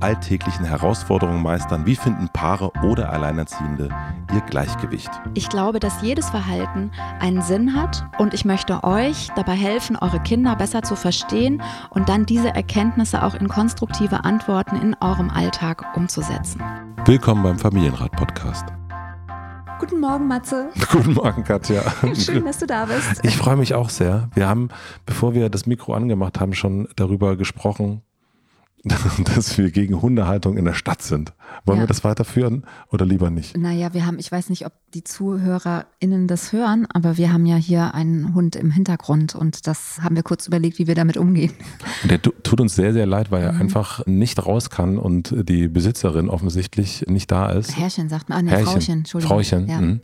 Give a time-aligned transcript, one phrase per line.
[0.00, 1.86] alltäglichen Herausforderungen meistern?
[1.86, 3.88] Wie finden Paare oder Alleinerziehende
[4.32, 5.10] ihr Gleichgewicht?
[5.34, 6.90] Ich glaube, dass jedes Verhalten
[7.20, 12.08] einen Sinn hat und ich möchte euch dabei helfen, eure Kinder besser zu verstehen und
[12.08, 16.62] dann diese Erkenntnisse auch in konstruktive Antworten in eurem Alltag umzusetzen.
[17.06, 18.66] Willkommen beim Familienrat-Podcast.
[19.78, 20.70] Guten Morgen, Matze.
[20.92, 21.82] Guten Morgen, Katja.
[22.14, 23.24] Schön, dass du da bist.
[23.24, 24.30] Ich freue mich auch sehr.
[24.34, 24.68] Wir haben,
[25.04, 28.02] bevor wir das Mikro angemacht haben, schon darüber gesprochen,
[29.34, 31.32] dass wir gegen Hundehaltung in der Stadt sind.
[31.64, 31.84] Wollen Ja.
[31.84, 33.56] wir das weiterführen oder lieber nicht?
[33.56, 37.56] Naja, wir haben, ich weiß nicht, ob die ZuhörerInnen das hören, aber wir haben ja
[37.56, 41.52] hier einen Hund im Hintergrund und das haben wir kurz überlegt, wie wir damit umgehen.
[42.02, 43.62] Und der tu- tut uns sehr, sehr leid, weil er Mhm.
[43.62, 47.76] einfach nicht raus kann und die Besitzerin offensichtlich nicht da ist.
[47.78, 48.66] Herrchen sagt man, ah, nee, Herrchen.
[48.66, 49.42] Frauchen, Entschuldigung.
[49.44, 49.80] Frauchen, Ja.
[49.80, 50.00] mhm.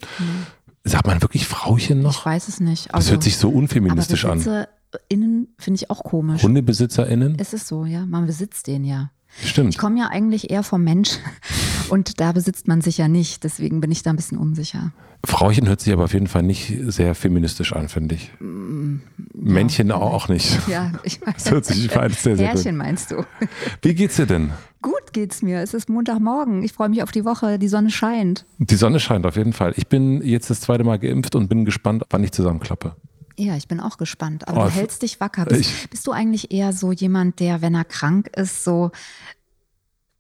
[0.83, 2.25] Sagt man wirklich Frauchen Ich noch?
[2.25, 2.87] weiß es nicht.
[2.87, 4.42] Das Also, hört sich so unfeministisch an.
[4.91, 6.43] BesitzerInnen finde ich auch komisch.
[6.43, 7.37] HundebesitzerInnen?
[7.39, 9.11] Es ist so, ja, man besitzt den ja.
[9.45, 9.71] Stimmt.
[9.71, 11.19] Ich komme ja eigentlich eher vom Mensch
[11.89, 14.93] und da besitzt man sich ja nicht, deswegen bin ich da ein bisschen unsicher.
[15.25, 18.33] Frauchen hört sich aber auf jeden Fall nicht sehr feministisch an, finde ich.
[19.35, 20.59] Männchen auch nicht.
[20.67, 21.35] Ja, ich weiß.
[21.45, 22.57] Das hört sich beides sehr, sehr gut.
[22.57, 23.25] Herrchen meinst du?
[23.83, 24.51] Wie geht's dir denn?
[24.81, 25.61] Gut geht's mir.
[25.61, 26.63] Es ist Montagmorgen.
[26.63, 27.59] Ich freue mich auf die Woche.
[27.59, 28.47] Die Sonne scheint.
[28.59, 29.75] Die Sonne scheint auf jeden Fall.
[29.77, 32.97] Ich bin jetzt das zweite Mal geimpft und bin gespannt, wann ich zusammenklappe.
[33.36, 34.47] Ja, ich bin auch gespannt.
[34.48, 35.45] Aber Oh, du hältst dich wacker.
[35.47, 38.91] Bist, bist du eigentlich eher so jemand, der, wenn er krank ist, so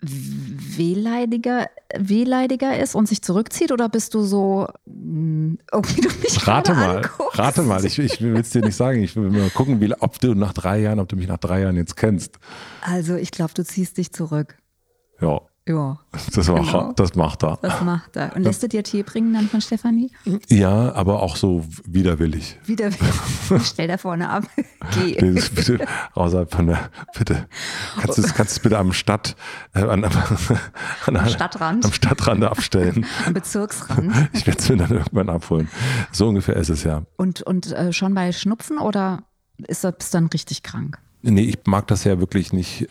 [0.02, 3.72] wehleidiger, wehleidiger ist und sich zurückzieht?
[3.72, 7.38] Oder bist du so, mh, oh, wie du mich Rate mal, anguckst?
[7.38, 7.84] rate mal.
[7.84, 9.02] Ich, ich will es dir nicht sagen.
[9.02, 11.60] Ich will mal gucken, wie, ob du nach drei Jahren, ob du mich nach drei
[11.62, 12.38] Jahren jetzt kennst.
[12.80, 14.56] Also, ich glaube, du ziehst dich zurück.
[15.20, 16.92] Ja, Ja, das, macht, Genau.
[16.96, 17.58] das macht er.
[17.62, 18.34] das macht er.
[18.34, 20.10] Und lässt du dir Tee bringen dann von Stefanie?
[20.48, 22.58] Ja, aber auch so widerwillig.
[22.64, 22.90] Wieder,
[23.62, 24.44] stell da vorne ab.
[24.94, 25.14] Geh.
[25.34, 27.46] Das bitte außerhalb von der, bitte.
[28.00, 29.36] Kannst du es kannst bitte am Stadt,
[29.74, 30.12] äh, an, an,
[31.06, 31.84] Am Stadtrand.
[31.84, 33.06] am Stadtrand abstellen.
[33.26, 34.12] Am Bezirksrand.
[34.32, 35.68] Ich werde es mir dann irgendwann abholen.
[36.10, 37.02] So ungefähr ist es ja.
[37.16, 39.22] Und, und äh, schon bei Schnupfen oder
[39.58, 40.98] ist das dann richtig krank?
[41.22, 42.88] Nee, ich mag das ja wirklich nicht.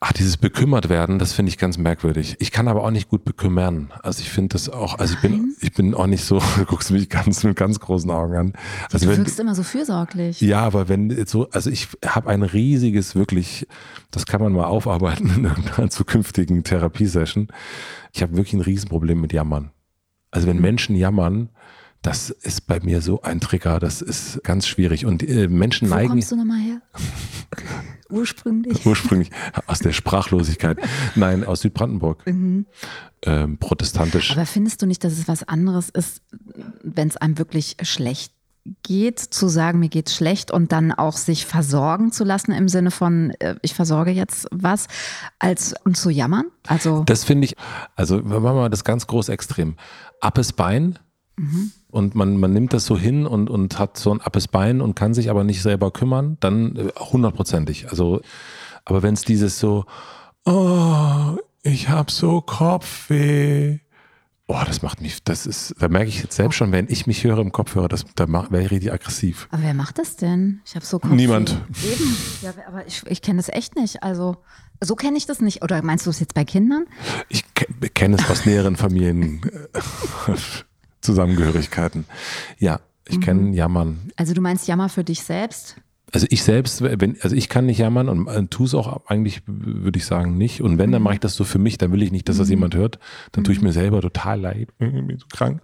[0.00, 2.36] Ach, dieses bekümmert werden, das finde ich ganz merkwürdig.
[2.38, 3.92] Ich kann aber auch nicht gut bekümmern.
[4.02, 6.90] Also ich finde das auch, also ich bin, ich bin auch nicht so, du guckst
[6.90, 8.52] mich ganz mit ganz großen Augen an.
[8.90, 10.40] Also du wenn, wirkst immer so fürsorglich.
[10.40, 13.66] ja, aber wenn so, also ich habe ein riesiges, wirklich,
[14.10, 17.48] das kann man mal aufarbeiten in irgendeiner zukünftigen Therapiesession.
[18.14, 19.70] Ich habe wirklich ein Riesenproblem mit Jammern.
[20.30, 21.50] Also wenn Menschen jammern,
[22.04, 25.06] das ist bei mir so ein Trigger, das ist ganz schwierig.
[25.06, 26.82] Und äh, Menschen Wo neigen kommst du nochmal her?
[28.10, 28.84] Ursprünglich.
[28.84, 29.30] ursprünglich
[29.66, 30.78] aus der Sprachlosigkeit.
[31.14, 32.22] Nein, aus Südbrandenburg.
[32.26, 32.66] Ähm,
[33.58, 34.30] protestantisch.
[34.30, 34.38] Mhm.
[34.38, 36.20] Aber findest du nicht, dass es was anderes ist,
[36.82, 38.34] wenn es einem wirklich schlecht
[38.82, 42.90] geht, zu sagen, mir geht's schlecht und dann auch sich versorgen zu lassen im Sinne
[42.90, 44.88] von, äh, ich versorge jetzt was,
[45.38, 46.46] als und zu jammern?
[46.66, 47.56] Also, Das finde ich,
[47.96, 49.76] also wenn man mal das ganz groß extrem.
[50.20, 50.98] Appes Bein
[51.94, 54.94] und man, man nimmt das so hin und, und hat so ein appes Bein und
[54.96, 57.88] kann sich aber nicht selber kümmern, dann äh, hundertprozentig.
[57.90, 58.20] Also,
[58.84, 59.84] aber wenn es dieses so,
[60.44, 63.78] oh, ich habe so Kopfweh.
[64.46, 67.24] Oh, das macht mich, das ist, da merke ich jetzt selbst schon, wenn ich mich
[67.24, 69.48] höre im Kopfhörer, das, da wäre ich richtig aggressiv.
[69.50, 70.60] aber wer macht das denn?
[70.66, 71.16] Ich habe so Kopfweh.
[71.16, 71.58] Niemand.
[71.82, 72.16] Eben.
[72.42, 74.02] Ja, aber ich, ich kenne das echt nicht.
[74.02, 74.36] Also,
[74.82, 75.62] so kenne ich das nicht.
[75.62, 76.84] Oder meinst du es jetzt bei Kindern?
[77.30, 79.40] Ich ke- kenne es aus näheren Familien,
[81.04, 82.06] Zusammengehörigkeiten.
[82.58, 84.10] Ja, ich kenne Jammern.
[84.16, 85.76] Also, du meinst Jammer für dich selbst?
[86.14, 89.42] Also ich selbst, wenn, also ich kann nicht jammern und äh, tue es auch eigentlich,
[89.46, 90.62] würde ich sagen, nicht.
[90.62, 92.48] Und wenn, dann mache ich das so für mich, dann will ich nicht, dass das
[92.48, 93.00] jemand hört.
[93.32, 95.60] Dann tue ich mir selber total leid, ich bin so krank.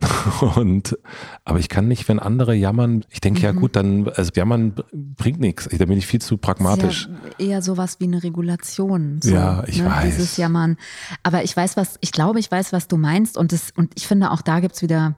[0.56, 0.98] Und
[1.46, 5.40] aber ich kann nicht, wenn andere jammern, ich denke ja gut, dann, also jammern bringt
[5.40, 5.66] nichts.
[5.66, 7.06] Da bin ich viel zu pragmatisch.
[7.06, 9.20] Ist ja eher sowas wie eine Regulation.
[9.22, 10.04] So, Ja, ich weiß.
[10.04, 10.76] Dieses Jammern.
[11.22, 13.38] Aber ich weiß, was, ich glaube, ich weiß, was du meinst.
[13.38, 15.16] Und, das, und ich finde, auch da gibt's wieder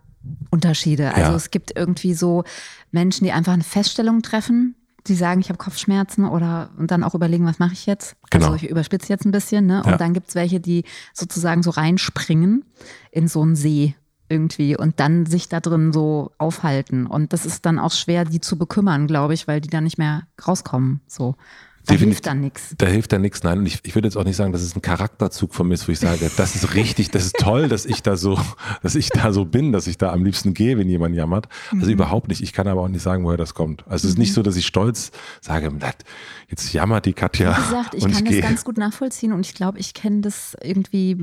[0.50, 1.14] Unterschiede.
[1.14, 1.36] Also Ja.
[1.36, 2.44] es gibt irgendwie so
[2.90, 4.75] Menschen, die einfach eine Feststellung treffen,
[5.06, 8.16] die sagen, ich habe Kopfschmerzen oder und dann auch überlegen, was mache ich jetzt?
[8.30, 8.46] Genau.
[8.52, 9.82] Also ich überspitze jetzt ein bisschen, ne?
[9.84, 9.92] Ja.
[9.92, 10.84] Und dann gibt's welche, die
[11.14, 12.64] sozusagen so reinspringen
[13.10, 13.94] in so einen See
[14.28, 17.06] irgendwie und dann sich da drin so aufhalten.
[17.06, 19.96] Und das ist dann auch schwer, die zu bekümmern, glaube ich, weil die dann nicht
[19.98, 21.00] mehr rauskommen.
[21.06, 21.34] So.
[21.88, 22.75] Da hilft dann nichts.
[22.76, 23.43] Da hilft dann nichts.
[23.43, 25.75] Nein, und ich, ich würde jetzt auch nicht sagen, dass es ein Charakterzug von mir
[25.75, 28.38] ist, wo ich sage, das ist richtig, das ist toll, dass ich da so,
[28.82, 31.49] dass ich da so bin, dass ich da am liebsten gehe, wenn jemand jammert.
[31.73, 31.93] Also mhm.
[31.93, 32.43] überhaupt nicht.
[32.43, 33.85] Ich kann aber auch nicht sagen, woher das kommt.
[33.88, 34.35] Also es ist nicht mhm.
[34.35, 35.73] so, dass ich stolz sage,
[36.49, 37.56] jetzt jammert die Katja.
[37.56, 38.40] Wie gesagt, ich kann ich das gehe.
[38.43, 41.17] ganz gut nachvollziehen und ich glaube, ich kenne das irgendwie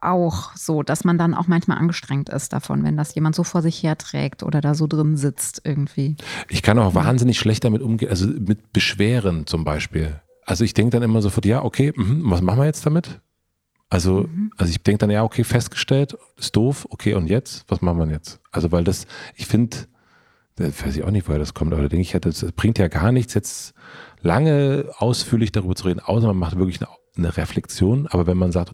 [0.00, 3.62] auch so, dass man dann auch manchmal angestrengt ist davon, wenn das jemand so vor
[3.62, 6.16] sich herträgt oder da so drin sitzt irgendwie.
[6.48, 9.97] Ich kann auch wahnsinnig schlecht damit umgehen, also mit Beschweren zum Beispiel.
[9.98, 10.20] Beispiel.
[10.44, 13.20] Also ich denke dann immer sofort, ja, okay, mh, was machen wir jetzt damit?
[13.90, 14.50] Also, mhm.
[14.56, 17.64] also ich denke dann, ja, okay, festgestellt, ist doof, okay, und jetzt?
[17.68, 18.40] Was machen wir jetzt?
[18.50, 19.76] Also, weil das, ich finde,
[20.56, 23.12] weiß ich auch nicht, woher das kommt, aber da denke ich, das bringt ja gar
[23.12, 23.74] nichts, jetzt
[24.20, 28.06] lange ausführlich darüber zu reden, außer man macht wirklich eine, eine Reflexion.
[28.08, 28.72] Aber wenn man sagt,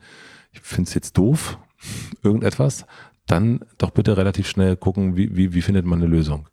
[0.53, 1.59] ich finde es jetzt doof,
[2.23, 2.87] irgendetwas,
[3.27, 6.49] dann doch bitte relativ schnell gucken, wie, wie, wie findet man eine Lösung.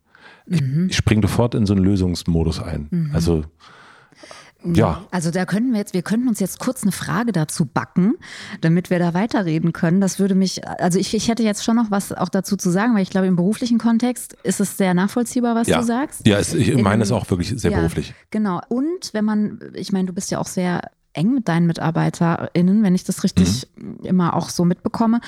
[0.45, 0.85] Mhm.
[0.85, 2.87] Ich, ich springe sofort in so einen Lösungsmodus ein.
[2.91, 3.11] Mhm.
[3.13, 3.43] Also
[4.63, 5.03] ja.
[5.11, 8.15] Also da könnten wir jetzt, wir könnten uns jetzt kurz eine Frage dazu backen,
[8.61, 10.01] damit wir da weiterreden können.
[10.01, 12.95] Das würde mich, also ich, ich hätte jetzt schon noch was auch dazu zu sagen,
[12.95, 15.79] weil ich glaube, im beruflichen Kontext ist es sehr nachvollziehbar, was ja.
[15.79, 16.27] du sagst.
[16.27, 18.13] Ja, es, ich meine es auch wirklich sehr ja, beruflich.
[18.29, 18.61] Genau.
[18.69, 20.81] Und wenn man, ich meine, du bist ja auch sehr
[21.13, 23.99] eng mit deinen MitarbeiterInnen, wenn ich das richtig mhm.
[24.03, 25.19] immer auch so mitbekomme.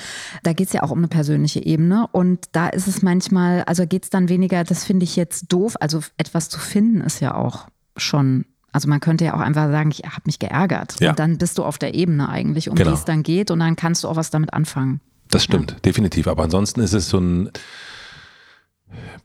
[0.42, 2.06] Da geht es ja auch um eine persönliche Ebene.
[2.12, 5.76] Und da ist es manchmal, also geht es dann weniger, das finde ich jetzt doof.
[5.80, 9.92] Also etwas zu finden ist ja auch schon also man könnte ja auch einfach sagen,
[9.92, 10.96] ich habe mich geärgert.
[10.98, 11.10] Ja.
[11.10, 12.90] Und dann bist du auf der Ebene eigentlich, um genau.
[12.90, 15.00] die es dann geht und dann kannst du auch was damit anfangen.
[15.30, 15.78] Das stimmt, ja.
[15.84, 16.26] definitiv.
[16.26, 17.50] Aber ansonsten ist es so ein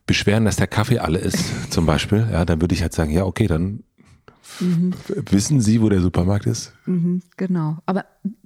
[0.06, 2.28] Beschweren, dass der Kaffee alle ist, zum Beispiel.
[2.31, 3.81] Ja, dann würde ich halt sagen, ja, okay, dann
[4.60, 4.94] mhm.
[5.31, 6.74] wissen Sie, wo der Supermarkt ist?
[6.86, 7.80] Mhm, genau.
[7.88, 8.06] Aber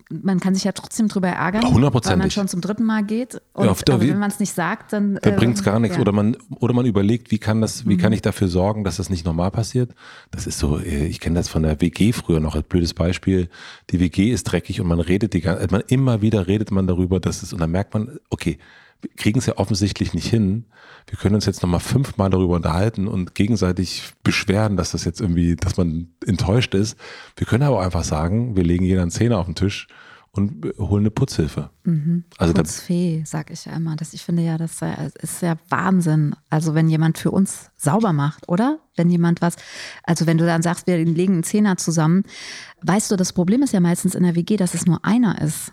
[0.09, 3.41] man kann sich ja trotzdem drüber ärgern, weil man schon zum dritten Mal geht.
[3.53, 5.19] Und, ja, aber wenn man es nicht sagt, dann.
[5.21, 5.97] Da äh, bringt es gar nichts.
[5.97, 6.01] Ja.
[6.01, 7.99] Oder, man, oder man überlegt, wie kann das, wie mhm.
[7.99, 9.93] kann ich dafür sorgen, dass das nicht normal passiert?
[10.31, 13.49] Das ist so, äh, ich kenne das von der WG früher noch als blödes Beispiel.
[13.89, 17.19] Die WG ist dreckig und man redet die ganze man immer wieder redet man darüber,
[17.19, 18.59] dass es, und dann merkt man, okay,
[19.17, 20.65] kriegen es ja offensichtlich nicht hin.
[21.07, 25.55] Wir können uns jetzt nochmal fünfmal darüber unterhalten und gegenseitig beschweren, dass das jetzt irgendwie,
[25.55, 26.97] dass man enttäuscht ist.
[27.35, 29.87] Wir können aber auch einfach sagen, wir legen jeder einen Zehner auf den Tisch
[30.35, 31.69] und holen eine Putzhilfe.
[31.83, 32.23] Mhm.
[32.39, 33.95] Also Putzfee, sag ich ja immer.
[33.95, 34.79] Das, ich finde ja, das
[35.21, 36.35] ist ja Wahnsinn.
[36.49, 38.79] Also wenn jemand für uns sauber macht, oder?
[38.95, 39.57] Wenn jemand was,
[40.03, 42.23] also wenn du dann sagst, wir legen einen Zehner zusammen,
[42.81, 45.71] weißt du, das Problem ist ja meistens in der WG, dass es nur einer ist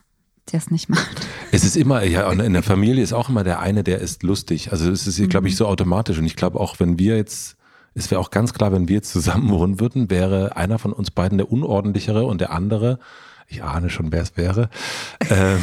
[0.53, 1.27] der es nicht macht.
[1.53, 4.23] Es ist immer, ja, und in der Familie ist auch immer der eine, der ist
[4.23, 4.73] lustig.
[4.73, 5.29] Also es ist, mhm.
[5.29, 6.19] glaube ich, so automatisch.
[6.19, 7.57] Und ich glaube auch, wenn wir jetzt,
[7.95, 11.11] es wäre auch ganz klar, wenn wir jetzt zusammen wohnen würden, wäre einer von uns
[11.11, 12.99] beiden der unordentlichere und der andere
[13.51, 14.71] ich ahne schon, wer es wäre.
[15.29, 15.59] ähm,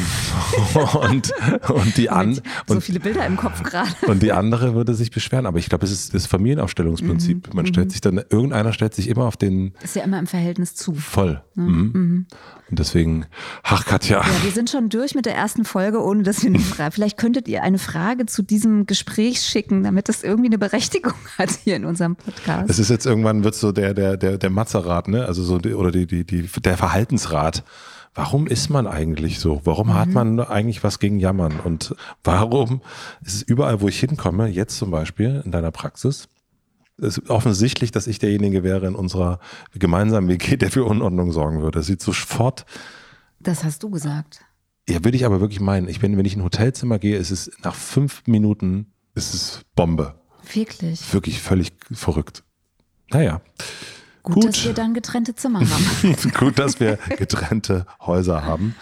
[1.10, 1.32] und,
[1.68, 3.88] und die an, so viele Bilder im Kopf gerade.
[4.06, 5.46] Und die andere würde sich beschweren.
[5.46, 7.48] Aber ich glaube, es ist das Familienaufstellungsprinzip.
[7.48, 7.56] Mhm.
[7.56, 7.90] Man stellt mhm.
[7.90, 9.72] sich dann, irgendeiner stellt sich immer auf den.
[9.82, 10.94] Ist ja immer im Verhältnis zu.
[10.94, 11.42] Voll.
[11.56, 11.62] Ja.
[11.62, 11.90] Mhm.
[11.94, 12.26] Mhm.
[12.70, 13.24] Und deswegen,
[13.62, 14.20] ach Katja.
[14.20, 16.92] Ja, wir sind schon durch mit der ersten Folge, ohne dass wir eine Frage.
[16.92, 21.50] Vielleicht könntet ihr eine Frage zu diesem Gespräch schicken, damit das irgendwie eine Berechtigung hat
[21.64, 22.68] hier in unserem Podcast.
[22.68, 25.24] Es ist jetzt irgendwann wird so der, der, der, der Matzerrat, ne?
[25.24, 27.64] Also so, oder die, die, die, der Verhaltensrat
[28.18, 29.60] warum ist man eigentlich so?
[29.62, 29.94] Warum mhm.
[29.94, 31.60] hat man eigentlich was gegen Jammern?
[31.60, 31.94] Und
[32.24, 32.82] warum
[33.24, 36.28] ist es überall, wo ich hinkomme, jetzt zum Beispiel in deiner Praxis,
[36.96, 39.38] ist offensichtlich, dass ich derjenige wäre in unserer
[39.72, 41.78] gemeinsamen WG, der für Unordnung sorgen würde.
[41.78, 42.66] Das sieht sofort.
[43.38, 44.40] Das hast du gesagt.
[44.88, 45.86] Ja, würde ich aber wirklich meinen.
[45.88, 49.60] Ich bin, wenn ich in ein Hotelzimmer gehe, ist es nach fünf Minuten ist es
[49.76, 50.16] Bombe.
[50.52, 51.12] Wirklich.
[51.12, 52.42] Wirklich völlig verrückt.
[53.10, 53.40] Naja.
[54.28, 56.16] Gut, Gut, dass wir dann getrennte Zimmer haben.
[56.38, 58.74] Gut, dass wir getrennte Häuser haben.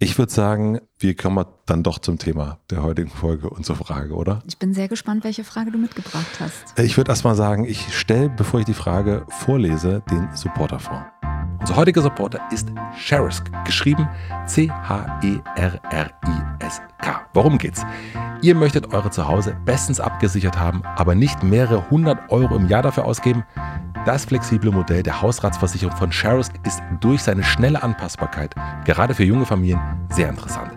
[0.00, 4.14] Ich würde sagen, wir kommen dann doch zum Thema der heutigen Folge und zur Frage,
[4.14, 4.42] oder?
[4.48, 6.78] Ich bin sehr gespannt, welche Frage du mitgebracht hast.
[6.78, 11.06] Ich würde erst mal sagen, ich stelle, bevor ich die Frage vorlese, den Supporter vor.
[11.60, 14.08] Unser heutiger Supporter ist Sherisk, geschrieben
[14.46, 15.40] C-H-E-R-R-I-S-K.
[17.34, 17.82] Worum geht's?
[18.42, 23.04] Ihr möchtet eure Zuhause bestens abgesichert haben, aber nicht mehrere hundert Euro im Jahr dafür
[23.04, 23.44] ausgeben?
[24.10, 29.46] Das flexible Modell der Hausratsversicherung von Sherisk ist durch seine schnelle Anpassbarkeit, gerade für junge
[29.46, 30.72] Familien, sehr interessant.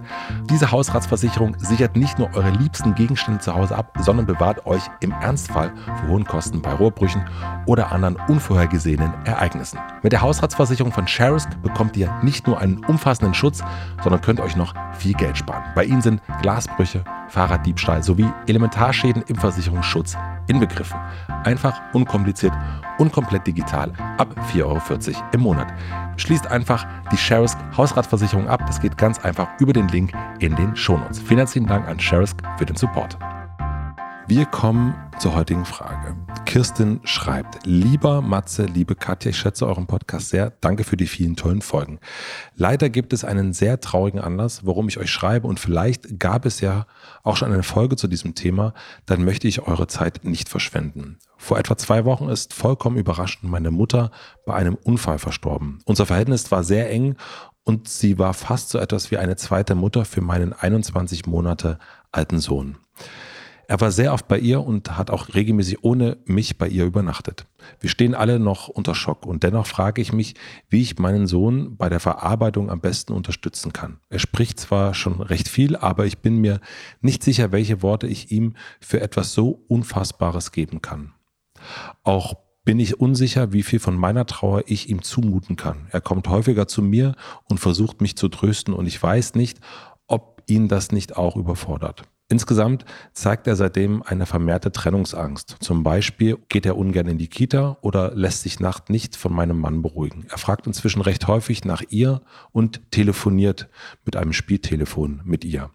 [0.51, 5.13] Diese Hausratsversicherung sichert nicht nur eure liebsten Gegenstände zu Hause ab, sondern bewahrt euch im
[5.13, 7.27] Ernstfall vor hohen Kosten bei Rohrbrüchen
[7.65, 9.79] oder anderen unvorhergesehenen Ereignissen.
[10.03, 13.63] Mit der Hausratsversicherung von Sherisk bekommt ihr nicht nur einen umfassenden Schutz,
[14.03, 15.63] sondern könnt euch noch viel Geld sparen.
[15.73, 20.99] Bei ihnen sind Glasbrüche, Fahrraddiebstahl sowie Elementarschäden im Versicherungsschutz inbegriffen.
[21.45, 22.53] Einfach, unkompliziert
[22.97, 25.67] und komplett digital ab 4,40 Euro im Monat.
[26.17, 28.63] Schließt einfach die Sherisk Hausratversicherung ab.
[28.67, 31.19] Das geht ganz einfach über den Link in den Shownotes.
[31.19, 33.17] Vielen herzlichen Dank an Sherisk für den Support.
[34.25, 36.15] Wir kommen zur heutigen Frage.
[36.45, 40.51] Kirstin schreibt, lieber Matze, liebe Katja, ich schätze euren Podcast sehr.
[40.61, 41.99] Danke für die vielen tollen Folgen.
[42.55, 46.61] Leider gibt es einen sehr traurigen Anlass, warum ich euch schreibe und vielleicht gab es
[46.61, 46.87] ja
[47.23, 48.73] auch schon eine Folge zu diesem Thema,
[49.05, 51.19] dann möchte ich eure Zeit nicht verschwenden.
[51.37, 54.09] Vor etwa zwei Wochen ist vollkommen überraschend meine Mutter
[54.45, 55.79] bei einem Unfall verstorben.
[55.83, 57.17] Unser Verhältnis war sehr eng
[57.65, 61.77] und sie war fast so etwas wie eine zweite Mutter für meinen 21 Monate
[62.13, 62.77] alten Sohn.
[63.73, 67.47] Er war sehr oft bei ihr und hat auch regelmäßig ohne mich bei ihr übernachtet.
[67.79, 70.35] Wir stehen alle noch unter Schock und dennoch frage ich mich,
[70.69, 73.97] wie ich meinen Sohn bei der Verarbeitung am besten unterstützen kann.
[74.09, 76.59] Er spricht zwar schon recht viel, aber ich bin mir
[77.01, 81.15] nicht sicher, welche Worte ich ihm für etwas so Unfassbares geben kann.
[82.03, 85.87] Auch bin ich unsicher, wie viel von meiner Trauer ich ihm zumuten kann.
[85.89, 87.15] Er kommt häufiger zu mir
[87.49, 89.61] und versucht mich zu trösten und ich weiß nicht,
[90.05, 92.03] ob ihn das nicht auch überfordert.
[92.33, 95.57] Insgesamt zeigt er seitdem eine vermehrte Trennungsangst.
[95.59, 99.59] Zum Beispiel geht er ungern in die Kita oder lässt sich nacht nicht von meinem
[99.59, 100.25] Mann beruhigen.
[100.31, 103.69] Er fragt inzwischen recht häufig nach ihr und telefoniert
[104.03, 105.69] mit einem Spieltelefon mit ihr.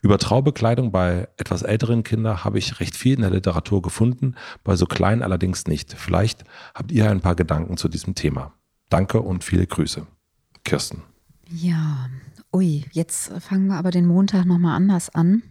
[0.00, 4.76] Über Traubekleidung bei etwas älteren Kindern habe ich recht viel in der Literatur gefunden, bei
[4.76, 5.92] so kleinen allerdings nicht.
[5.92, 8.54] Vielleicht habt ihr ein paar Gedanken zu diesem Thema.
[8.88, 10.06] Danke und viele Grüße.
[10.64, 11.02] Kirsten.
[11.50, 12.08] Ja,
[12.54, 15.42] ui, jetzt fangen wir aber den Montag nochmal anders an.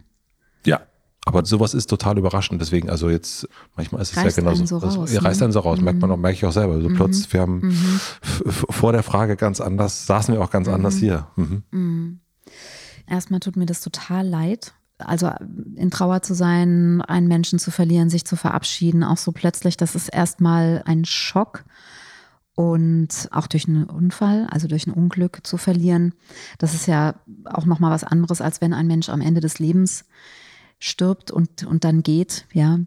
[1.26, 2.60] Aber sowas ist total überraschend.
[2.60, 3.46] Deswegen, also jetzt,
[3.76, 4.64] manchmal ist es reißt ja genauso.
[4.64, 5.44] So raus, das, ja, reißt ne?
[5.44, 5.84] einen so raus, mhm.
[5.84, 6.74] merkt man auch, merke ich auch selber.
[6.74, 6.96] Also mhm.
[6.96, 8.00] plötzlich, wir haben mhm.
[8.50, 10.98] vor der Frage ganz anders, saßen wir auch ganz anders Mhm.
[10.98, 11.26] hier.
[11.36, 12.20] Mhm.
[13.06, 14.72] Erstmal tut mir das total leid.
[14.98, 15.30] Also
[15.76, 19.94] in Trauer zu sein, einen Menschen zu verlieren, sich zu verabschieden, auch so plötzlich, das
[19.94, 21.64] ist erstmal ein Schock.
[22.54, 26.12] Und auch durch einen Unfall, also durch ein Unglück zu verlieren,
[26.58, 27.14] das ist ja
[27.46, 30.04] auch nochmal was anderes, als wenn ein Mensch am Ende des Lebens
[30.80, 32.80] stirbt und, und dann geht, ja.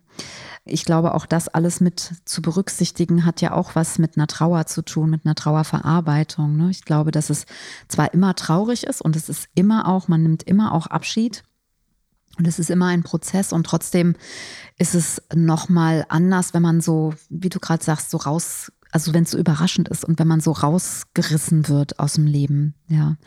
[0.66, 4.66] Ich glaube, auch das alles mit zu berücksichtigen hat ja auch was mit einer Trauer
[4.66, 6.58] zu tun, mit einer Trauerverarbeitung.
[6.58, 6.70] Ne?
[6.72, 7.46] Ich glaube, dass es
[7.88, 11.44] zwar immer traurig ist und es ist immer auch, man nimmt immer auch Abschied
[12.38, 14.16] und es ist immer ein Prozess und trotzdem
[14.80, 19.24] ist es nochmal anders, wenn man so, wie du gerade sagst, so raus, also wenn
[19.24, 23.18] es so überraschend ist und wenn man so rausgerissen wird aus dem Leben, ja.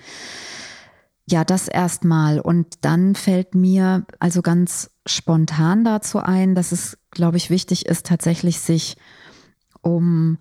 [1.28, 2.38] Ja, das erstmal.
[2.40, 8.06] Und dann fällt mir also ganz spontan dazu ein, dass es, glaube ich, wichtig ist,
[8.06, 8.96] tatsächlich sich
[9.82, 10.38] um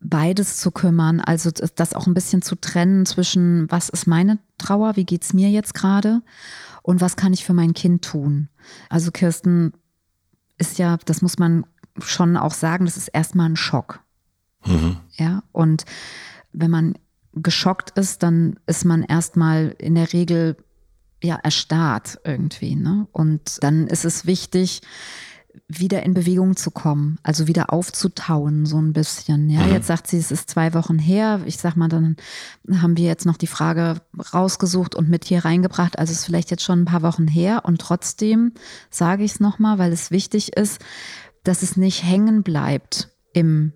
[0.00, 1.20] beides zu kümmern.
[1.20, 5.50] Also das auch ein bisschen zu trennen zwischen, was ist meine Trauer, wie geht's mir
[5.50, 6.22] jetzt gerade
[6.82, 8.48] und was kann ich für mein Kind tun.
[8.88, 9.72] Also Kirsten
[10.58, 11.64] ist ja, das muss man
[12.00, 14.00] schon auch sagen, das ist erstmal ein Schock.
[14.64, 14.96] Mhm.
[15.16, 15.84] Ja, und
[16.52, 16.94] wenn man
[17.34, 20.56] geschockt ist, dann ist man erstmal in der Regel
[21.22, 22.74] ja erstarrt irgendwie.
[22.76, 23.06] Ne?
[23.12, 24.80] Und dann ist es wichtig,
[25.68, 29.50] wieder in Bewegung zu kommen, also wieder aufzutauen, so ein bisschen.
[29.50, 29.72] Ja, Mhm.
[29.72, 31.40] jetzt sagt sie, es ist zwei Wochen her.
[31.44, 32.16] Ich sag mal, dann
[32.80, 34.00] haben wir jetzt noch die Frage
[34.32, 35.98] rausgesucht und mit hier reingebracht.
[35.98, 37.62] Also es ist vielleicht jetzt schon ein paar Wochen her.
[37.64, 38.52] Und trotzdem
[38.90, 40.80] sage ich es nochmal, weil es wichtig ist,
[41.44, 43.72] dass es nicht hängen bleibt im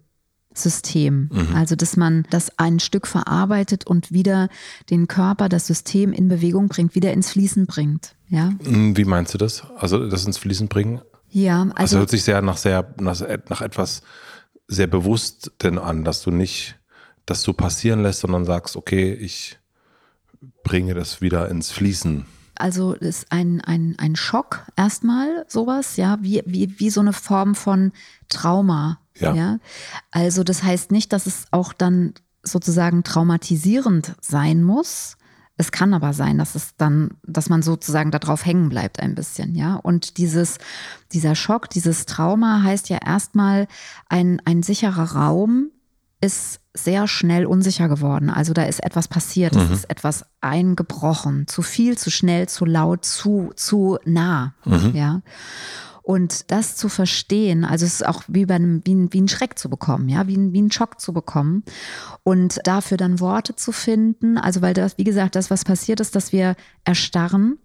[0.58, 1.30] System.
[1.54, 4.48] Also, dass man das ein Stück verarbeitet und wieder
[4.90, 8.14] den Körper, das System in Bewegung bringt, wieder ins Fließen bringt.
[8.28, 9.62] Ja, Wie meinst du das?
[9.76, 11.00] Also das ins Fließen bringen?
[11.30, 14.02] ja Also, also, hört sich sehr nach sehr nach, nach etwas
[14.68, 16.76] sehr bewusst denn an, dass du nicht
[17.24, 19.58] das so passieren lässt, sondern sagst, okay, ich
[20.64, 22.26] bringe das wieder ins Fließen.
[22.56, 27.54] also ist ein, ein, ein Schock erstmal sowas, ja, wie, wie, wie so eine Form
[27.54, 27.92] von
[28.28, 28.98] Trauma.
[29.34, 29.58] Ja.
[30.10, 35.16] Also das heißt nicht, dass es auch dann sozusagen traumatisierend sein muss.
[35.58, 39.54] Es kann aber sein, dass es dann, dass man sozusagen darauf hängen bleibt ein bisschen,
[39.54, 39.76] ja.
[39.76, 40.58] Und dieses,
[41.12, 43.66] dieser Schock, dieses Trauma heißt ja erstmal,
[44.08, 45.70] ein, ein sicherer Raum
[46.20, 48.28] ist sehr schnell unsicher geworden.
[48.28, 53.04] Also da ist etwas passiert, es ist etwas eingebrochen, zu viel, zu schnell, zu laut,
[53.04, 54.54] zu, zu nah,
[54.92, 55.22] ja.
[56.06, 59.26] Und das zu verstehen, also es ist auch wie bei einem, wie ein, wie ein
[59.26, 61.64] Schreck zu bekommen, ja, wie ein, wie ein Schock zu bekommen.
[62.22, 66.14] Und dafür dann Worte zu finden, also weil das, wie gesagt, das, was passiert ist,
[66.14, 67.58] dass wir erstarren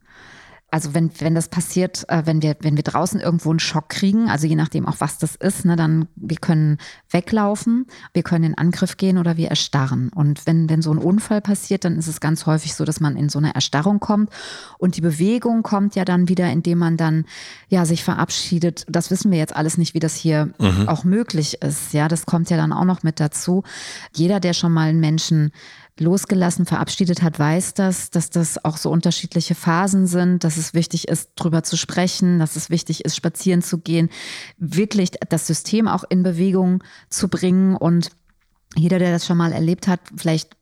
[0.72, 4.30] also wenn, wenn das passiert, äh, wenn wir, wenn wir draußen irgendwo einen Schock kriegen,
[4.30, 6.78] also je nachdem auch was das ist, ne, dann wir können
[7.10, 10.10] weglaufen, wir können in Angriff gehen oder wir erstarren.
[10.16, 13.18] Und wenn, wenn so ein Unfall passiert, dann ist es ganz häufig so, dass man
[13.18, 14.30] in so eine Erstarrung kommt.
[14.78, 17.26] Und die Bewegung kommt ja dann wieder, indem man dann
[17.68, 18.86] ja sich verabschiedet.
[18.88, 20.88] Das wissen wir jetzt alles nicht, wie das hier mhm.
[20.88, 21.92] auch möglich ist.
[21.92, 23.64] Ja, das kommt ja dann auch noch mit dazu.
[24.16, 25.52] Jeder, der schon mal einen Menschen
[26.00, 31.08] losgelassen, verabschiedet hat, weiß das, dass das auch so unterschiedliche Phasen sind, dass es wichtig
[31.08, 34.10] ist, drüber zu sprechen, dass es wichtig ist, spazieren zu gehen,
[34.58, 37.76] wirklich das System auch in Bewegung zu bringen.
[37.76, 38.10] Und
[38.76, 40.56] jeder, der das schon mal erlebt hat, vielleicht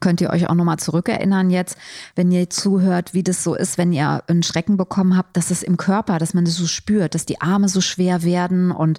[0.00, 1.76] könnt ihr euch auch nochmal zurückerinnern jetzt,
[2.14, 5.62] wenn ihr zuhört, wie das so ist, wenn ihr einen Schrecken bekommen habt, dass es
[5.62, 8.98] im Körper, dass man das so spürt, dass die Arme so schwer werden und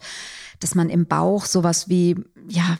[0.59, 2.15] dass man im Bauch sowas wie,
[2.49, 2.77] ja,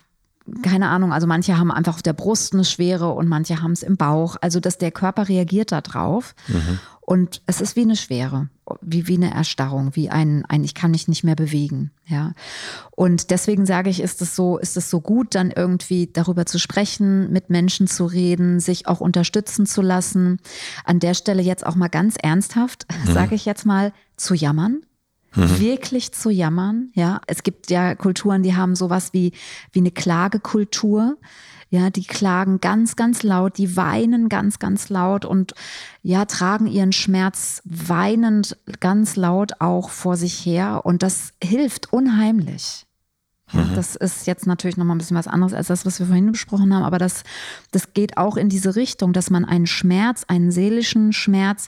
[0.61, 3.83] keine Ahnung, also manche haben einfach auf der Brust eine Schwere und manche haben es
[3.83, 4.37] im Bauch.
[4.41, 6.35] Also, dass der Körper reagiert da drauf.
[6.47, 6.79] Mhm.
[7.01, 8.49] Und es ist wie eine Schwere,
[8.81, 11.91] wie, wie eine Erstarrung, wie ein, ein, ich kann mich nicht mehr bewegen.
[12.05, 12.33] Ja.
[12.91, 16.59] Und deswegen sage ich, ist es so, ist es so gut, dann irgendwie darüber zu
[16.59, 20.39] sprechen, mit Menschen zu reden, sich auch unterstützen zu lassen.
[20.83, 23.13] An der Stelle jetzt auch mal ganz ernsthaft, mhm.
[23.13, 24.81] sage ich jetzt mal, zu jammern
[25.37, 25.59] mhm.
[25.59, 26.89] wirklich zu jammern.
[26.93, 29.31] Ja, es gibt ja Kulturen, die haben sowas wie,
[29.71, 31.17] wie eine Klagekultur.
[31.69, 35.53] Ja, die klagen ganz, ganz laut, die weinen ganz, ganz laut und
[36.01, 42.85] ja, tragen ihren Schmerz weinend ganz laut auch vor sich her und das hilft unheimlich.
[43.51, 43.75] Mhm.
[43.75, 46.73] Das ist jetzt natürlich nochmal ein bisschen was anderes als das, was wir vorhin besprochen
[46.73, 47.23] haben, aber das,
[47.71, 51.67] das geht auch in diese Richtung, dass man einen Schmerz, einen seelischen Schmerz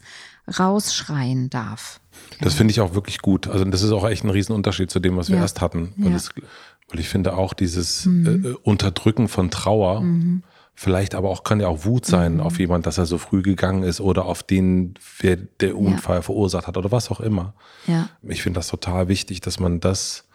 [0.59, 1.99] rausschreien darf.
[2.41, 3.47] Das finde ich auch wirklich gut.
[3.47, 5.41] Also das ist auch echt ein Riesenunterschied zu dem, was wir ja.
[5.41, 5.93] erst hatten.
[5.97, 6.13] Weil, ja.
[6.13, 6.29] das,
[6.89, 8.45] weil, ich finde auch dieses mhm.
[8.45, 10.43] äh, Unterdrücken von Trauer, mhm.
[10.73, 12.39] vielleicht aber auch kann ja auch Wut sein mhm.
[12.41, 16.21] auf jemand, dass er so früh gegangen ist oder auf den, wer der Unfall ja.
[16.21, 17.53] verursacht hat oder was auch immer.
[18.23, 20.27] Ich finde das total wichtig, dass man das,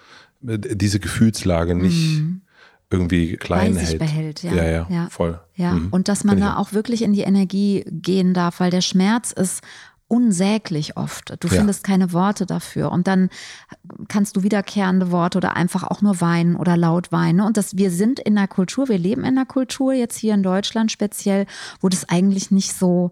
[0.46, 2.42] äh, diese Gefühlslage nicht mhm.
[2.90, 3.98] irgendwie klein hält.
[3.98, 4.42] behält.
[4.42, 5.08] Ja, ja, ja, ja.
[5.08, 5.40] voll.
[5.56, 5.88] Ja, mhm.
[5.90, 9.62] und dass man da auch wirklich in die Energie gehen darf, weil der Schmerz ist
[10.14, 11.34] unsäglich oft.
[11.40, 11.54] Du ja.
[11.54, 12.92] findest keine Worte dafür.
[12.92, 13.30] Und dann
[14.06, 17.40] kannst du wiederkehrende Worte oder einfach auch nur weinen oder laut weinen.
[17.40, 20.44] Und das, wir sind in der Kultur, wir leben in der Kultur, jetzt hier in
[20.44, 21.46] Deutschland speziell,
[21.80, 23.10] wo das eigentlich nicht so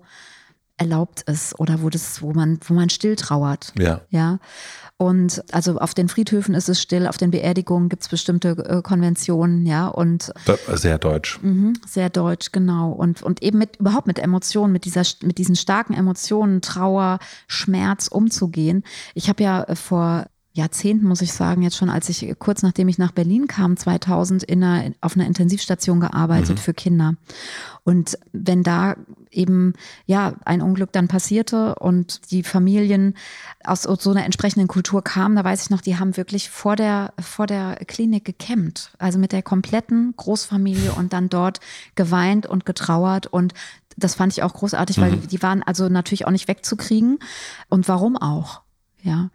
[0.83, 3.73] erlaubt ist oder wo das, wo man, wo man still trauert.
[3.79, 4.01] Ja.
[4.11, 4.39] Ja.
[4.97, 8.83] Und also auf den Friedhöfen ist es still, auf den Beerdigungen gibt es bestimmte äh,
[8.83, 9.89] Konventionen, ja.
[9.89, 10.33] Und
[10.75, 11.41] sehr deutsch.
[11.43, 12.92] Mh, sehr deutsch, genau.
[12.92, 18.09] Und, und eben mit überhaupt mit Emotionen, mit dieser, mit diesen starken Emotionen, Trauer, Schmerz
[18.09, 18.85] umzugehen.
[19.14, 22.88] Ich habe ja äh, vor Jahrzehnten, muss ich sagen, jetzt schon, als ich kurz nachdem
[22.88, 26.59] ich nach Berlin kam, 2000, in einer, auf einer Intensivstation gearbeitet mhm.
[26.59, 27.14] für Kinder.
[27.85, 28.97] Und wenn da
[29.33, 29.75] eben,
[30.07, 33.14] ja, ein Unglück dann passierte und die Familien
[33.64, 37.12] aus so einer entsprechenden Kultur kamen, da weiß ich noch, die haben wirklich vor der,
[37.21, 38.92] vor der Klinik gekämmt.
[38.99, 41.61] Also mit der kompletten Großfamilie und dann dort
[41.95, 43.55] geweint und getrauert und
[43.97, 45.29] das fand ich auch großartig, weil mhm.
[45.29, 47.18] die waren also natürlich auch nicht wegzukriegen.
[47.68, 48.62] Und warum auch?
[49.03, 49.31] Ja.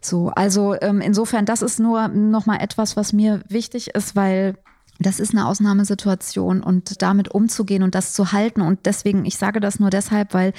[0.00, 4.56] So, also ähm, insofern, das ist nur nochmal etwas, was mir wichtig ist, weil
[5.00, 8.60] das ist eine Ausnahmesituation und damit umzugehen und das zu halten.
[8.60, 10.52] Und deswegen, ich sage das nur deshalb, weil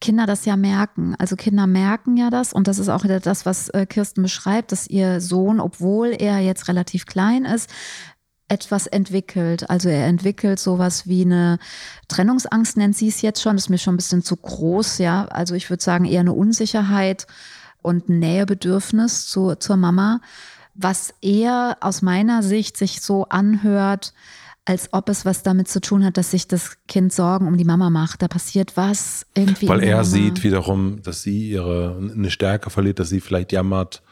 [0.00, 1.14] Kinder das ja merken.
[1.18, 4.86] Also Kinder merken ja das und das ist auch das, was äh, Kirsten beschreibt, dass
[4.86, 7.68] ihr Sohn, obwohl er jetzt relativ klein ist,
[8.48, 9.68] etwas entwickelt.
[9.68, 11.58] Also er entwickelt sowas wie eine
[12.08, 13.56] Trennungsangst, nennt sie es jetzt schon.
[13.56, 15.26] Das ist mir schon ein bisschen zu groß, ja.
[15.26, 17.26] Also ich würde sagen eher eine Unsicherheit
[17.82, 20.20] und ein Nähebedürfnis zu, zur Mama,
[20.74, 24.12] was eher aus meiner Sicht sich so anhört,
[24.64, 27.64] als ob es was damit zu tun hat, dass sich das Kind Sorgen um die
[27.64, 28.22] Mama macht.
[28.22, 29.68] Da passiert was irgendwie.
[29.68, 30.04] Weil er Mama.
[30.04, 34.02] sieht wiederum, dass sie ihre eine Stärke verliert, dass sie vielleicht jammert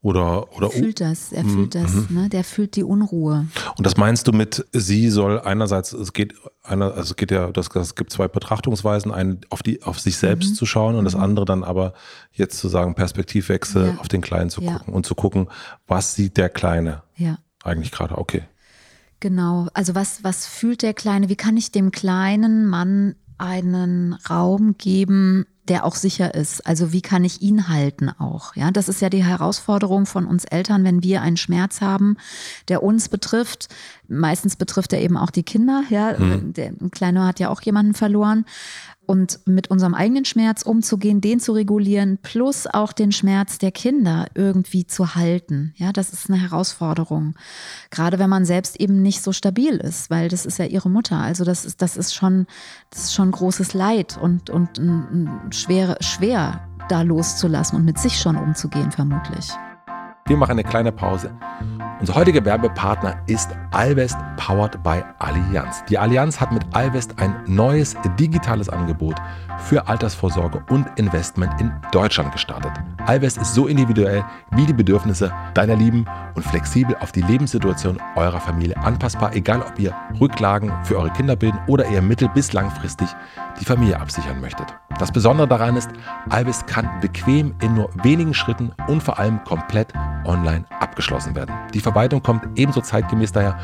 [0.00, 1.82] oder, oder er fühlt das, er fühlt mhm.
[1.82, 2.06] das, mhm.
[2.10, 2.28] ne?
[2.28, 3.46] der fühlt die Unruhe.
[3.76, 7.50] Und das meinst du mit, sie soll einerseits, es geht einer, also es geht ja,
[7.50, 10.54] das, es gibt zwei Betrachtungsweisen, einen auf die, auf sich selbst mhm.
[10.54, 11.22] zu schauen und das mhm.
[11.22, 11.94] andere dann aber
[12.32, 13.96] jetzt zu sagen, Perspektivwechsel ja.
[13.98, 14.94] auf den Kleinen zu gucken ja.
[14.94, 15.48] und zu gucken,
[15.88, 17.38] was sieht der Kleine ja.
[17.64, 18.44] eigentlich gerade, okay.
[19.20, 24.76] Genau, also was, was fühlt der Kleine, wie kann ich dem kleinen Mann einen Raum
[24.78, 26.66] geben, der auch sicher ist.
[26.66, 28.56] Also wie kann ich ihn halten auch?
[28.56, 32.16] Ja, das ist ja die Herausforderung von uns Eltern, wenn wir einen Schmerz haben,
[32.68, 33.68] der uns betrifft.
[34.08, 35.84] Meistens betrifft er eben auch die Kinder.
[35.90, 36.52] Ja, mhm.
[36.54, 38.44] der Kleine hat ja auch jemanden verloren
[39.08, 44.26] und mit unserem eigenen Schmerz umzugehen, den zu regulieren, plus auch den Schmerz der Kinder
[44.34, 45.72] irgendwie zu halten.
[45.76, 47.34] Ja, das ist eine Herausforderung.
[47.90, 51.16] Gerade wenn man selbst eben nicht so stabil ist, weil das ist ja ihre Mutter.
[51.16, 52.46] Also das ist, das ist schon,
[52.90, 54.78] das ist schon großes Leid und, und
[55.50, 59.48] schwer, schwer da loszulassen und mit sich schon umzugehen, vermutlich.
[60.28, 61.34] Wir machen eine kleine Pause.
[62.00, 65.82] Unser heutiger Werbepartner ist Alvest powered by Allianz.
[65.88, 69.16] Die Allianz hat mit Alvest ein neues digitales Angebot
[69.58, 72.72] für Altersvorsorge und Investment in Deutschland gestartet.
[73.06, 78.40] Alvest ist so individuell wie die Bedürfnisse deiner Lieben und flexibel auf die Lebenssituation eurer
[78.40, 83.08] Familie anpassbar, egal ob ihr Rücklagen für eure Kinder bilden oder eher mittel- bis langfristig
[83.60, 84.74] die Familie absichern möchtet.
[84.98, 85.90] Das Besondere daran ist,
[86.28, 89.92] Alvest kann bequem in nur wenigen Schritten und vor allem komplett
[90.24, 91.54] online abgeschlossen werden.
[91.72, 93.58] Die Verwaltung kommt ebenso zeitgemäß daher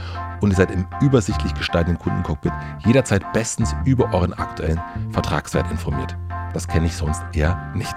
[0.45, 2.53] und ihr seid im übersichtlich gestalteten Kundencockpit
[2.85, 4.81] jederzeit bestens über euren aktuellen
[5.11, 6.17] Vertragswert informiert.
[6.53, 7.95] Das kenne ich sonst eher nicht.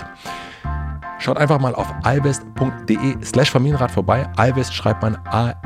[1.19, 4.27] Schaut einfach mal auf alvest.de slash Familienrat vorbei.
[4.35, 5.61] Alvest schreibt man A-L-L-V-E-S-T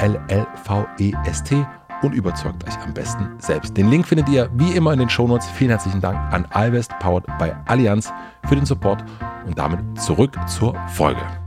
[2.02, 3.76] und überzeugt euch am besten selbst.
[3.78, 5.48] Den Link findet ihr wie immer in den Shownotes.
[5.50, 8.12] Vielen herzlichen Dank an Alvest, powered by Allianz,
[8.48, 9.04] für den Support
[9.46, 11.41] und damit zurück zur Folge.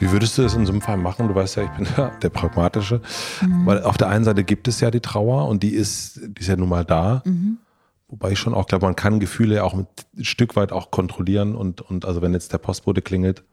[0.00, 1.28] Wie würdest du das in so einem Fall machen?
[1.28, 3.02] Du weißt ja, ich bin der, der Pragmatische.
[3.42, 3.66] Mhm.
[3.66, 6.48] Weil auf der einen Seite gibt es ja die Trauer und die ist, die ist
[6.48, 7.22] ja nun mal da.
[7.24, 7.58] Mhm.
[8.08, 9.86] Wobei ich schon auch glaube, man kann Gefühle auch mit,
[10.16, 13.44] ein Stück weit auch kontrollieren und, und also wenn jetzt der Postbote klingelt,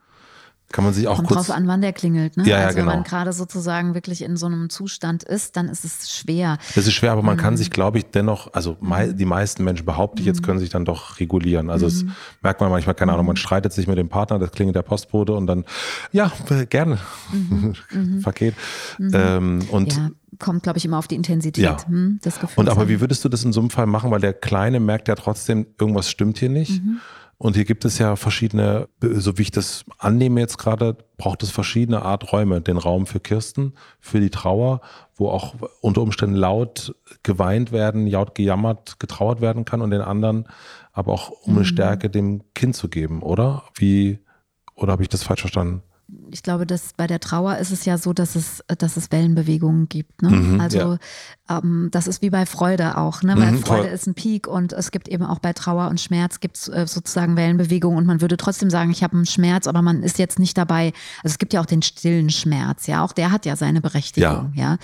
[0.70, 2.36] kann man sich auch Kommt kurz drauf an, wann der klingelt.
[2.36, 2.44] Ne?
[2.46, 2.90] Ja, ja, also genau.
[2.92, 6.58] wenn man gerade sozusagen wirklich in so einem Zustand ist, dann ist es schwer.
[6.76, 7.40] Das ist schwer, aber man Mhm.
[7.42, 10.70] kann sich, glaube ich, dennoch, also mei die meisten Menschen, behaupte ich jetzt, können sich
[10.70, 11.70] dann doch regulieren.
[11.70, 11.92] Also Mhm.
[11.92, 12.06] es
[12.42, 15.34] merkt man manchmal, keine Ahnung, man streitet sich mit dem Partner, das klingelt der Postbote
[15.34, 15.64] und dann,
[16.12, 16.98] ja, äh, gerne,
[18.24, 18.56] Paket.
[19.00, 20.04] Ähm, und Mhm.
[20.04, 21.78] ja, kommt, glaube ich, immer auf die Intensität Ja.
[21.88, 22.58] hm, des Gefühls.
[22.58, 22.90] Und aber an.
[22.90, 24.12] wie würdest du das in so einem Fall machen?
[24.12, 26.84] Weil der Kleine merkt ja trotzdem, irgendwas stimmt hier nicht.
[26.84, 27.00] Mhm.
[27.40, 31.52] Und hier gibt es ja verschiedene, so wie ich das annehme jetzt gerade, braucht es
[31.52, 32.62] verschiedene Art Räume.
[32.62, 34.82] Den Raum für Kirsten, für die Trauer,
[35.16, 40.48] wo auch unter Umständen laut geweint werden, laut gejammert, getrauert werden kann und den anderen
[40.98, 41.58] aber auch um Mhm.
[41.58, 43.64] eine Stärke dem Kind zu geben, oder?
[43.76, 44.18] Wie,
[44.74, 45.84] oder habe ich das falsch verstanden?
[46.32, 49.90] Ich glaube, dass bei der Trauer ist es ja so, dass es, dass es Wellenbewegungen
[49.90, 50.22] gibt.
[50.22, 50.30] Ne?
[50.30, 50.98] Mhm, also
[51.50, 53.24] ähm, das ist wie bei Freude auch.
[53.24, 53.36] Ne?
[53.38, 53.92] Weil Mhm, Freude voll.
[53.94, 56.86] ist ein Peak und es gibt eben auch bei Trauer und Schmerz gibt es äh,
[56.88, 60.40] sozusagen Wellenbewegungen und man würde trotzdem sagen, ich habe einen Schmerz, aber man ist jetzt
[60.40, 60.94] nicht dabei.
[61.24, 64.54] Also es gibt ja auch den stillen Schmerz, ja, auch der hat ja seine Berechtigung,
[64.56, 64.78] ja.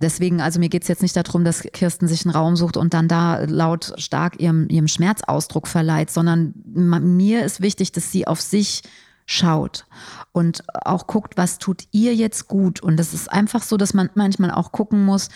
[0.00, 2.94] Deswegen, also mir geht es jetzt nicht darum, dass Kirsten sich einen Raum sucht und
[2.94, 8.26] dann da laut stark ihrem, ihrem Schmerzausdruck verleiht, sondern ma- mir ist wichtig, dass sie
[8.26, 8.82] auf sich
[9.32, 9.86] schaut
[10.32, 12.80] und auch guckt, was tut ihr jetzt gut.
[12.80, 15.28] Und das ist einfach so, dass man manchmal auch gucken muss,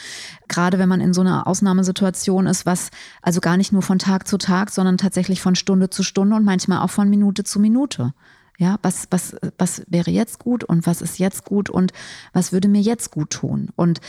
[0.49, 2.91] gerade wenn man in so einer Ausnahmesituation ist, was
[3.23, 6.45] also gar nicht nur von Tag zu Tag, sondern tatsächlich von Stunde zu Stunde und
[6.45, 8.13] manchmal auch von Minute zu Minute.
[8.59, 11.93] Ja, was, was, was wäre jetzt gut und was ist jetzt gut und
[12.33, 13.69] was würde mir jetzt gut tun?
[13.77, 14.01] Und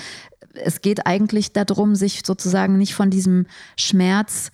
[0.54, 3.46] es geht eigentlich darum, sich sozusagen nicht von diesem
[3.76, 4.52] Schmerz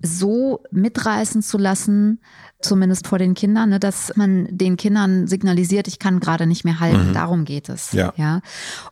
[0.00, 2.20] so mitreißen zu lassen,
[2.60, 6.80] zumindest vor den Kindern, ne, dass man den Kindern signalisiert, ich kann gerade nicht mehr
[6.80, 7.12] halten.
[7.12, 7.92] Darum geht es.
[7.92, 8.12] Ja.
[8.16, 8.40] ja.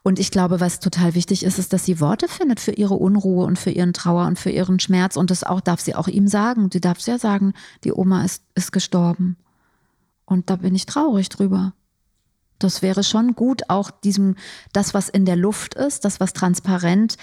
[0.02, 3.44] Und ich glaube, was total wichtig ist, ist, dass sie Worte findet für ihre Unruhe
[3.44, 5.16] und für ihren Trauer und für ihren Schmerz.
[5.16, 6.70] Und das auch darf sie auch ihm sagen.
[6.72, 9.36] Sie darf ja sagen, die Oma ist, ist gestorben.
[10.24, 11.72] Und da bin ich traurig drüber.
[12.58, 14.34] Das wäre schon gut, auch diesem,
[14.72, 17.16] das, was in der Luft ist, das, was transparent,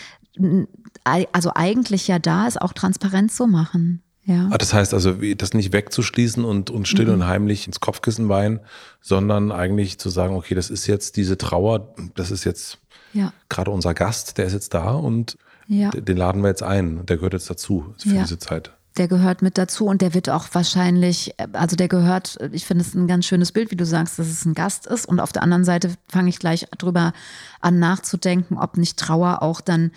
[1.03, 4.01] also eigentlich ja da ist, auch transparent zu machen.
[4.25, 4.47] Ja.
[4.51, 7.13] Ah, das heißt also, das nicht wegzuschließen und, und still Mhm.
[7.13, 8.62] und heimlich ins Kopfkissen weinen,
[9.01, 12.77] sondern eigentlich zu sagen, okay, das ist jetzt diese Trauer, das ist jetzt
[13.12, 13.34] Ja.
[13.49, 15.89] gerade unser Gast, der ist jetzt da und Ja.
[15.91, 17.06] den laden wir jetzt ein.
[17.06, 18.71] Der gehört jetzt dazu für diese Zeit.
[18.95, 22.93] Der gehört mit dazu und der wird auch wahrscheinlich, also der gehört, ich finde es
[22.93, 25.06] ein ganz schönes Bild, wie du sagst, dass es ein Gast ist.
[25.08, 27.12] Und auf der anderen Seite fange ich gleich drüber
[27.60, 29.91] an nachzudenken, ob nicht Trauer auch dann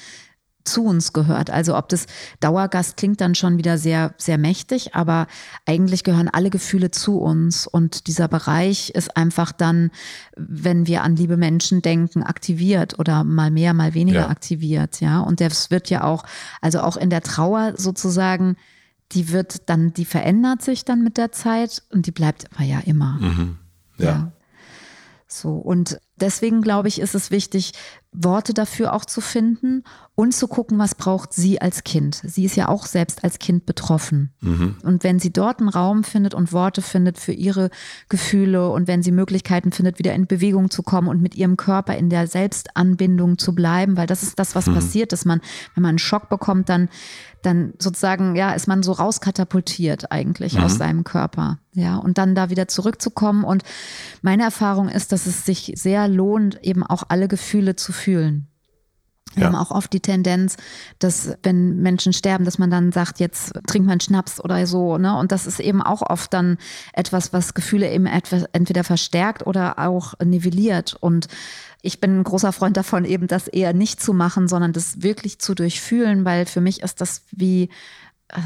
[0.66, 1.50] zu uns gehört.
[1.50, 2.06] Also ob das
[2.40, 5.26] Dauergast klingt dann schon wieder sehr, sehr mächtig, aber
[5.64, 7.66] eigentlich gehören alle Gefühle zu uns.
[7.66, 9.90] Und dieser Bereich ist einfach dann,
[10.36, 14.28] wenn wir an liebe Menschen denken, aktiviert oder mal mehr, mal weniger Ja.
[14.28, 15.00] aktiviert.
[15.00, 16.24] Ja, und das wird ja auch,
[16.60, 18.56] also auch in der Trauer sozusagen,
[19.12, 22.80] die wird dann, die verändert sich dann mit der Zeit und die bleibt aber ja
[22.80, 23.18] immer.
[23.98, 24.32] Ja.
[25.28, 27.72] So, und deswegen glaube ich, ist es wichtig,
[28.12, 32.22] Worte dafür auch zu finden und zu gucken, was braucht sie als Kind.
[32.24, 34.32] Sie ist ja auch selbst als Kind betroffen.
[34.82, 37.68] Und wenn sie dort einen Raum findet und Worte findet für ihre
[38.08, 41.96] Gefühle und wenn sie Möglichkeiten findet, wieder in Bewegung zu kommen und mit ihrem Körper
[41.96, 45.42] in der Selbstanbindung zu bleiben, weil das ist das, was passiert, dass man,
[45.74, 46.88] wenn man einen Schock bekommt, dann,
[47.42, 51.58] dann sozusagen, ja, ist man so rauskatapultiert eigentlich aus seinem Körper.
[51.74, 53.44] Ja, und dann da wieder zurückzukommen.
[53.44, 53.62] Und
[54.22, 58.05] meine Erfahrung ist, dass es sich sehr lohnt, eben auch alle Gefühle zu fühlen.
[59.34, 59.48] Wir ja.
[59.48, 60.56] haben auch oft die Tendenz,
[60.98, 64.96] dass wenn Menschen sterben, dass man dann sagt, jetzt trinkt man Schnaps oder so.
[64.96, 65.18] Ne?
[65.18, 66.56] Und das ist eben auch oft dann
[66.94, 70.96] etwas, was Gefühle eben entweder verstärkt oder auch nivelliert.
[70.98, 71.28] Und
[71.82, 75.38] ich bin ein großer Freund davon, eben das eher nicht zu machen, sondern das wirklich
[75.38, 77.68] zu durchfühlen, weil für mich ist das wie,
[78.28, 78.40] äh,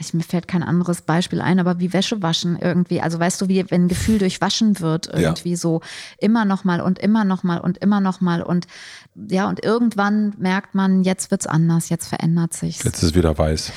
[0.00, 3.00] ich, mir fällt kein anderes Beispiel ein, aber wie Wäsche waschen irgendwie.
[3.00, 5.56] Also weißt du, wie wenn ein Gefühl durchwaschen wird, irgendwie ja.
[5.56, 5.80] so
[6.18, 8.66] immer noch mal und immer noch mal und immer noch mal und
[9.14, 12.84] ja, und irgendwann merkt man, jetzt wird's anders, jetzt verändert sich's.
[12.84, 13.72] Jetzt ist wieder weiß.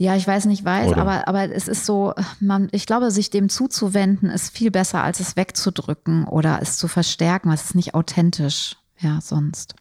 [0.00, 3.48] Ja, ich weiß nicht, weiß, aber, aber es ist so, man, ich glaube, sich dem
[3.48, 8.76] zuzuwenden, ist viel besser, als es wegzudrücken oder es zu verstärken, was ist nicht authentisch,
[9.00, 9.74] ja, sonst.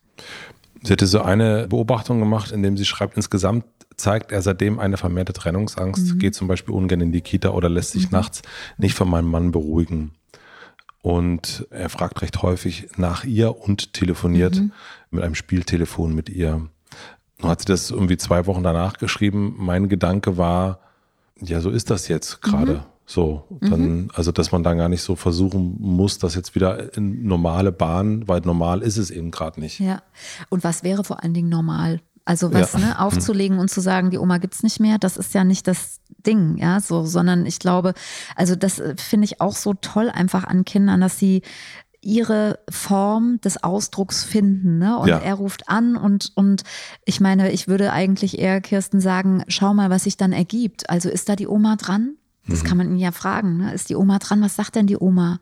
[0.81, 3.65] Sie hatte so eine Beobachtung gemacht, in dem sie schreibt, insgesamt
[3.97, 6.19] zeigt er seitdem eine vermehrte Trennungsangst, mhm.
[6.19, 8.17] geht zum Beispiel ungern in die Kita oder lässt sich mhm.
[8.17, 8.43] nachts
[8.77, 10.11] nicht von meinem Mann beruhigen.
[11.01, 14.71] Und er fragt recht häufig nach ihr und telefoniert mhm.
[15.09, 16.67] mit einem Spieltelefon mit ihr.
[17.39, 19.55] Nun hat sie das irgendwie zwei Wochen danach geschrieben.
[19.57, 20.79] Mein Gedanke war,
[21.39, 22.73] ja, so ist das jetzt gerade.
[22.73, 22.83] Mhm.
[23.09, 24.11] So, dann, mhm.
[24.15, 28.27] also dass man dann gar nicht so versuchen muss, das jetzt wieder in normale Bahn,
[28.27, 29.79] weil normal ist es eben gerade nicht.
[29.79, 30.01] Ja.
[30.49, 32.01] Und was wäre vor allen Dingen normal?
[32.27, 32.79] Also was, ja.
[32.79, 36.01] ne, aufzulegen und zu sagen, die Oma gibt's nicht mehr, das ist ja nicht das
[36.25, 37.93] Ding, ja, so, sondern ich glaube,
[38.35, 41.41] also das äh, finde ich auch so toll einfach an Kindern, dass sie
[42.01, 44.77] ihre Form des Ausdrucks finden.
[44.77, 44.97] Ne?
[44.97, 45.19] Und ja.
[45.19, 46.63] er ruft an und, und
[47.05, 50.89] ich meine, ich würde eigentlich eher Kirsten sagen, schau mal, was sich dann ergibt.
[50.89, 52.15] Also ist da die Oma dran?
[52.45, 52.67] Das mhm.
[52.67, 53.57] kann man ihn ja fragen.
[53.57, 53.73] Ne?
[53.73, 54.41] Ist die Oma dran?
[54.41, 55.39] Was sagt denn die Oma?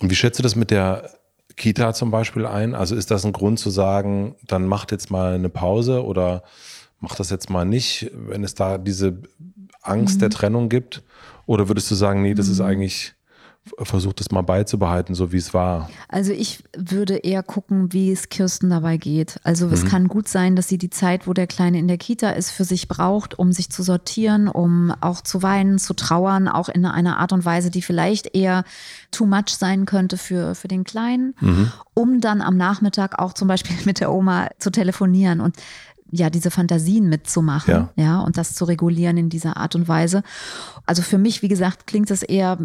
[0.00, 1.15] Und wie schätzt du das mit der
[1.56, 2.74] Kita zum Beispiel ein?
[2.74, 6.42] Also ist das ein Grund zu sagen, dann macht jetzt mal eine Pause oder
[7.00, 9.18] macht das jetzt mal nicht, wenn es da diese
[9.82, 10.20] Angst mhm.
[10.20, 11.02] der Trennung gibt?
[11.46, 12.52] Oder würdest du sagen, nee, das mhm.
[12.52, 13.15] ist eigentlich
[13.82, 15.90] versucht es mal beizubehalten, so wie es war?
[16.08, 19.40] Also ich würde eher gucken, wie es Kirsten dabei geht.
[19.42, 19.88] Also es mhm.
[19.88, 22.64] kann gut sein, dass sie die Zeit, wo der Kleine in der Kita ist, für
[22.64, 27.18] sich braucht, um sich zu sortieren, um auch zu weinen, zu trauern, auch in einer
[27.18, 28.64] Art und Weise, die vielleicht eher
[29.10, 31.72] too much sein könnte für, für den Kleinen, mhm.
[31.94, 35.40] um dann am Nachmittag auch zum Beispiel mit der Oma zu telefonieren.
[35.40, 35.56] Und
[36.10, 37.90] ja, diese Fantasien mitzumachen, ja.
[37.96, 40.22] ja, und das zu regulieren in dieser Art und Weise.
[40.84, 42.58] Also für mich, wie gesagt, klingt es eher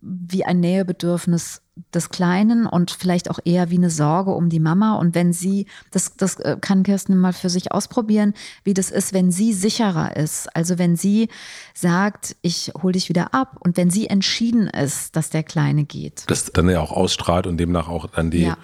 [0.00, 1.60] wie ein Nähebedürfnis
[1.92, 4.94] des Kleinen und vielleicht auch eher wie eine Sorge um die Mama.
[4.94, 9.12] Und wenn sie, das, das äh, kann Kirsten mal für sich ausprobieren, wie das ist,
[9.12, 10.54] wenn sie sicherer ist.
[10.54, 11.28] Also wenn sie
[11.74, 16.24] sagt, ich hole dich wieder ab und wenn sie entschieden ist, dass der Kleine geht.
[16.28, 18.56] Das dann ja auch ausstrahlt und demnach auch dann die ja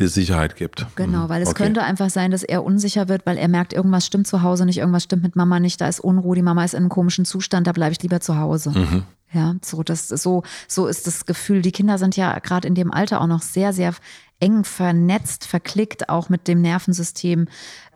[0.00, 0.86] die Sicherheit gibt.
[0.96, 1.64] Genau, weil es okay.
[1.64, 4.78] könnte einfach sein, dass er unsicher wird, weil er merkt, irgendwas stimmt zu Hause nicht,
[4.78, 7.66] irgendwas stimmt mit Mama nicht, da ist Unruhe, die Mama ist in einem komischen Zustand,
[7.66, 8.70] da bleibe ich lieber zu Hause.
[8.70, 9.04] Mhm.
[9.32, 11.62] Ja, so, das, so, so ist das Gefühl.
[11.62, 13.94] Die Kinder sind ja gerade in dem Alter auch noch sehr, sehr
[14.40, 17.46] eng vernetzt, verklickt, auch mit dem Nervensystem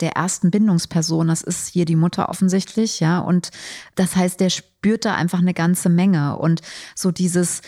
[0.00, 1.28] der ersten Bindungsperson.
[1.28, 3.18] Das ist hier die Mutter offensichtlich, ja.
[3.18, 3.50] Und
[3.96, 6.38] das heißt, der spürt da einfach eine ganze Menge.
[6.38, 6.62] Und
[6.94, 7.62] so dieses,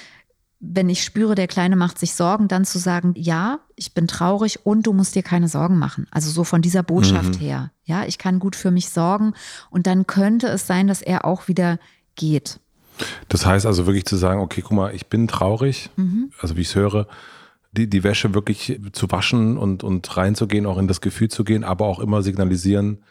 [0.61, 4.67] wenn ich spüre, der Kleine macht sich Sorgen, dann zu sagen, ja, ich bin traurig
[4.67, 6.07] und du musst dir keine Sorgen machen.
[6.11, 7.41] Also so von dieser Botschaft mhm.
[7.41, 7.71] her.
[7.85, 9.35] Ja, ich kann gut für mich sorgen
[9.71, 11.79] und dann könnte es sein, dass er auch wieder
[12.17, 12.59] geht.
[13.29, 16.33] Das heißt also wirklich zu sagen, okay, guck mal, ich bin traurig, mhm.
[16.41, 17.07] also wie ich es höre,
[17.73, 21.63] die, die Wäsche wirklich zu waschen und, und reinzugehen, auch in das Gefühl zu gehen,
[21.63, 23.05] aber auch immer signalisieren,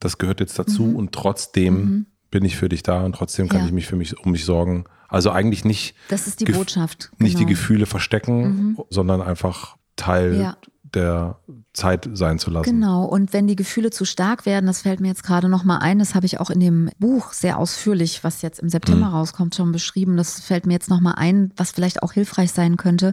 [0.00, 0.96] das gehört jetzt dazu mhm.
[0.96, 2.06] und trotzdem mhm.
[2.34, 3.66] Bin ich für dich da und trotzdem kann ja.
[3.66, 5.94] ich mich für mich um mich sorgen also eigentlich nicht.
[6.08, 7.10] Das ist die Botschaft.
[7.12, 7.22] Genau.
[7.22, 7.50] Nicht die genau.
[7.50, 8.78] Gefühle verstecken, mhm.
[8.90, 10.56] sondern einfach Teil ja.
[10.94, 11.38] Der
[11.72, 12.64] Zeit sein zu lassen.
[12.64, 13.04] Genau.
[13.04, 15.98] Und wenn die Gefühle zu stark werden, das fällt mir jetzt gerade noch mal ein,
[15.98, 19.14] das habe ich auch in dem Buch sehr ausführlich, was jetzt im September mhm.
[19.14, 20.16] rauskommt, schon beschrieben.
[20.16, 23.12] Das fällt mir jetzt noch mal ein, was vielleicht auch hilfreich sein könnte,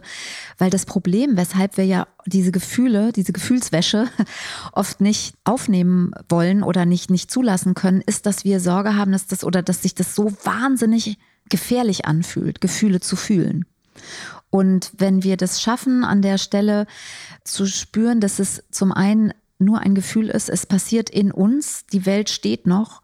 [0.58, 4.06] weil das Problem, weshalb wir ja diese Gefühle, diese Gefühlswäsche
[4.72, 9.26] oft nicht aufnehmen wollen oder nicht nicht zulassen können, ist, dass wir Sorge haben, dass
[9.26, 11.18] das oder dass sich das so wahnsinnig
[11.48, 13.66] gefährlich anfühlt, Gefühle zu fühlen.
[14.52, 16.86] Und wenn wir das schaffen, an der Stelle
[17.42, 22.04] zu spüren, dass es zum einen nur ein Gefühl ist, es passiert in uns, die
[22.04, 23.00] Welt steht noch.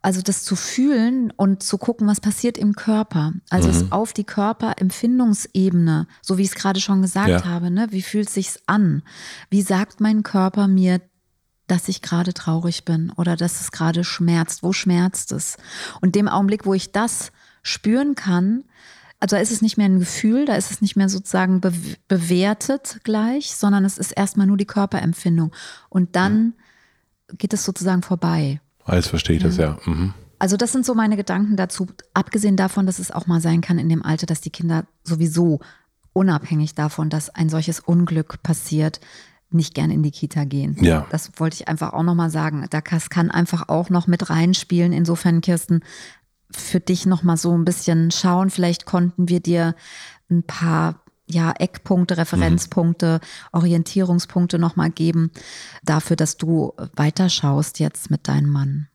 [0.00, 3.32] Also das zu fühlen und zu gucken, was passiert im Körper.
[3.50, 3.74] Also mhm.
[3.74, 7.44] es auf die Körperempfindungsebene, so wie ich es gerade schon gesagt ja.
[7.46, 7.88] habe, ne?
[7.90, 9.02] wie fühlt sich's an?
[9.50, 11.00] Wie sagt mein Körper mir,
[11.66, 14.62] dass ich gerade traurig bin oder dass es gerade schmerzt?
[14.62, 15.56] Wo schmerzt es?
[16.00, 17.32] Und dem Augenblick, wo ich das
[17.64, 18.62] spüren kann,
[19.22, 21.72] also da ist es nicht mehr ein Gefühl, da ist es nicht mehr sozusagen be
[22.08, 25.52] bewertet gleich, sondern es ist erstmal nur die Körperempfindung.
[25.88, 26.54] Und dann
[27.38, 28.60] geht es sozusagen vorbei.
[28.84, 29.48] Alles verstehe ich ja.
[29.48, 29.78] das, ja.
[29.84, 30.12] Mhm.
[30.40, 33.78] Also das sind so meine Gedanken dazu, abgesehen davon, dass es auch mal sein kann
[33.78, 35.60] in dem Alter, dass die Kinder sowieso
[36.12, 38.98] unabhängig davon, dass ein solches Unglück passiert,
[39.50, 40.76] nicht gern in die Kita gehen.
[40.80, 41.06] Ja.
[41.10, 42.66] Das wollte ich einfach auch nochmal sagen.
[42.70, 44.92] Da kann einfach auch noch mit reinspielen.
[44.92, 45.84] Insofern, Kirsten,
[46.56, 48.50] für dich nochmal so ein bisschen schauen.
[48.50, 49.74] Vielleicht konnten wir dir
[50.30, 53.58] ein paar ja, Eckpunkte, Referenzpunkte, mhm.
[53.58, 55.30] Orientierungspunkte nochmal geben,
[55.82, 58.88] dafür, dass du weiterschaust jetzt mit deinem Mann.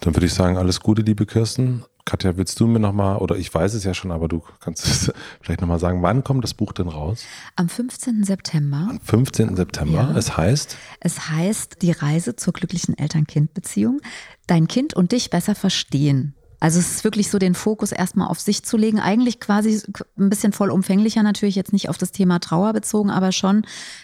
[0.00, 1.84] Dann würde ich sagen, alles Gute, liebe Kirsten.
[2.04, 5.12] Katja, willst du mir nochmal, oder ich weiß es ja schon, aber du kannst es
[5.40, 7.24] vielleicht nochmal sagen, wann kommt das Buch denn raus?
[7.56, 8.24] Am 15.
[8.24, 8.88] September.
[8.90, 9.56] Am 15.
[9.56, 10.10] September.
[10.12, 10.16] Ja.
[10.16, 10.76] Es heißt?
[11.00, 14.02] Es heißt Die Reise zur glücklichen Eltern-Kind-Beziehung.
[14.46, 16.34] Dein Kind und dich besser verstehen.
[16.60, 19.00] Also es ist wirklich so, den Fokus erstmal auf sich zu legen.
[19.00, 19.82] Eigentlich quasi
[20.18, 23.62] ein bisschen vollumfänglicher natürlich, jetzt nicht auf das Thema Trauer bezogen, aber schon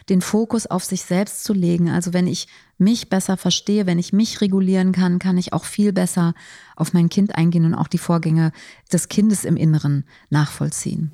[0.09, 1.91] den Fokus auf sich selbst zu legen.
[1.91, 5.93] Also wenn ich mich besser verstehe, wenn ich mich regulieren kann, kann ich auch viel
[5.93, 6.35] besser
[6.77, 8.53] auf mein Kind eingehen und auch die Vorgänge
[8.93, 11.13] des Kindes im Inneren nachvollziehen.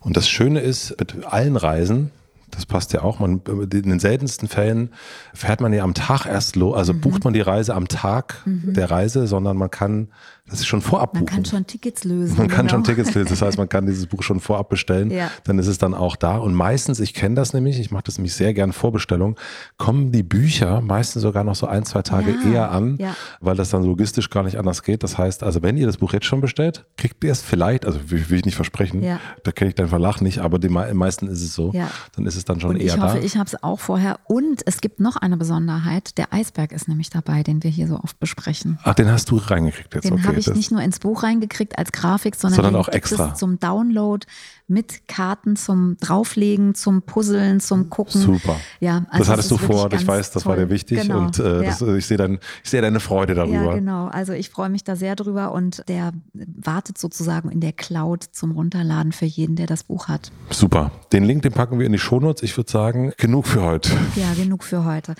[0.00, 2.10] Und das Schöne ist, mit allen Reisen,
[2.50, 3.18] das passt ja auch.
[3.18, 4.90] Man, in den seltensten Fällen
[5.34, 7.00] fährt man ja am Tag erst los, also mhm.
[7.00, 8.74] bucht man die Reise am Tag mhm.
[8.74, 10.08] der Reise, sondern man kann
[10.48, 11.24] das ist schon vorab buchen.
[11.24, 12.36] Man kann schon Tickets lösen.
[12.36, 12.76] Man kann genau.
[12.76, 13.30] schon Tickets lösen.
[13.30, 15.10] Das heißt, man kann dieses Buch schon vorab bestellen.
[15.10, 15.30] Ja.
[15.44, 16.36] Dann ist es dann auch da.
[16.36, 19.36] Und meistens, ich kenne das nämlich, ich mache das nämlich sehr gern Vorbestellung,
[19.76, 22.50] kommen die Bücher meistens sogar noch so ein, zwei Tage ja.
[22.52, 23.16] eher an, ja.
[23.40, 25.02] weil das dann logistisch gar nicht anders geht.
[25.02, 27.98] Das heißt, also wenn ihr das Buch jetzt schon bestellt, kriegt ihr es vielleicht, also
[28.10, 29.02] will, ich nicht versprechen,
[29.42, 31.72] da kenne ich deinen Verlag nicht, aber den meisten ist es so.
[32.14, 32.94] Dann ist es dann schon Und eher da.
[32.94, 33.24] Ich hoffe, da.
[33.24, 34.20] ich habe es auch vorher.
[34.24, 36.16] Und es gibt noch eine Besonderheit.
[36.18, 38.78] Der Eisberg ist nämlich dabei, den wir hier so oft besprechen.
[38.84, 40.04] Ach, den hast du reingekriegt jetzt.
[40.04, 43.34] Den okay, habe ich nicht nur ins Buch reingekriegt als Grafik, sondern, sondern auch extra
[43.34, 44.26] zum Download
[44.68, 48.20] mit Karten zum Drauflegen, zum Puzzeln, zum Gucken.
[48.20, 48.56] Super.
[48.80, 50.50] Ja, also das hattest du vor, ich weiß, das toll.
[50.50, 51.18] war dir wichtig genau.
[51.18, 51.70] und äh, ja.
[51.70, 53.66] das, ich sehe dein, ich deine Freude darüber.
[53.66, 54.06] Ja, genau.
[54.06, 58.50] Also ich freue mich da sehr drüber und der wartet sozusagen in der Cloud zum
[58.52, 60.32] Runterladen für jeden, der das Buch hat.
[60.50, 60.90] Super.
[61.12, 62.42] Den Link, den packen wir in die Shownotes.
[62.42, 63.90] Ich würde sagen, genug für heute.
[64.16, 65.14] Ja, genug für heute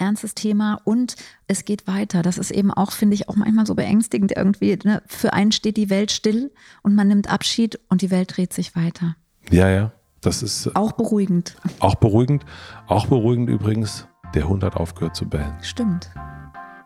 [0.00, 2.22] ernstes Thema und es geht weiter.
[2.22, 4.78] Das ist eben auch, finde ich, auch manchmal so beängstigend irgendwie.
[4.82, 5.02] Ne?
[5.06, 8.74] Für einen steht die Welt still und man nimmt Abschied und die Welt dreht sich
[8.74, 9.16] weiter.
[9.50, 9.92] Ja, ja.
[10.20, 11.56] Das ist äh, auch beruhigend.
[11.78, 12.44] Auch beruhigend.
[12.86, 15.56] Auch beruhigend übrigens, der Hund hat aufgehört zu bellen.
[15.62, 16.10] Stimmt.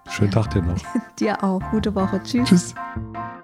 [0.08, 0.42] Schönen ja.
[0.42, 0.76] Tag dir noch.
[1.18, 1.60] dir auch.
[1.70, 2.22] Gute Woche.
[2.22, 2.48] Tschüss.
[2.48, 2.74] Tschüss.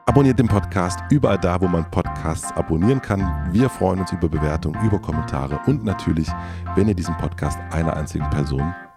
[0.06, 3.48] Abonniert den Podcast überall da, wo man Podcasts abonnieren kann.
[3.52, 6.28] Wir freuen uns über Bewertungen, über Kommentare und natürlich,
[6.74, 8.74] wenn ihr diesen Podcast einer einzigen Person